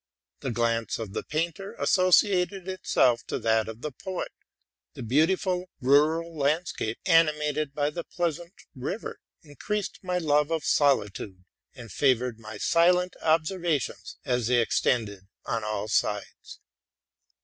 [0.39, 4.31] The glance of the painter be came associated with that of the poet:
[4.95, 11.45] the beautiful rural landscape, animated by the pleasant river, increased my love of solitude,
[11.75, 16.59] and favored my silent observations as they extended on 'all sides.